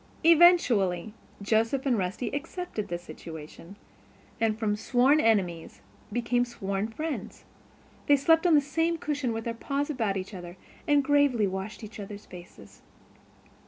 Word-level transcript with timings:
Eventually 0.23 1.13
Joseph 1.43 1.85
and 1.85 1.95
Rusty 1.95 2.29
accepted 2.31 2.87
the 2.87 2.97
situation 2.97 3.75
and 4.39 4.57
from 4.57 4.75
sworn 4.75 5.19
enemies 5.19 5.81
became 6.11 6.43
sworn 6.43 6.87
friends. 6.87 7.45
They 8.07 8.15
slept 8.17 8.47
on 8.47 8.55
the 8.55 8.61
same 8.61 8.97
cushion 8.97 9.31
with 9.31 9.43
their 9.43 9.53
paws 9.53 9.91
about 9.91 10.17
each 10.17 10.33
other, 10.33 10.57
and 10.87 11.03
gravely 11.03 11.45
washed 11.45 11.83
each 11.83 11.99
other's 11.99 12.25
faces. 12.25 12.81